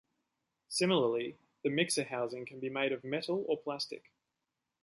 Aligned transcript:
Similarly, 0.67 1.37
the 1.61 1.69
mixer 1.69 2.05
housing 2.05 2.43
can 2.47 2.59
be 2.59 2.71
made 2.71 2.91
of 2.91 3.03
metal 3.03 3.45
or 3.47 3.55
plastic. 3.55 4.11